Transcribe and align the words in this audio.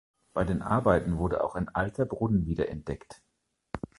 Bei 0.33 0.43
den 0.43 0.63
Arbeiten 0.63 1.19
wurde 1.19 1.43
auch 1.43 1.53
ein 1.53 1.69
alter 1.69 2.05
Brunnen 2.05 2.47
wiederentdeckt. 2.47 3.21